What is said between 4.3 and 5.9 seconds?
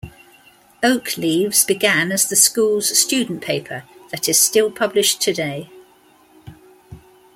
still published today.